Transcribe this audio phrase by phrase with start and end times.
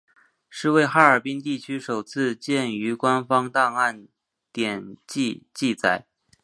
[0.49, 4.07] 是为哈尔滨地区首次见于官方档案
[4.51, 6.07] 典籍记载。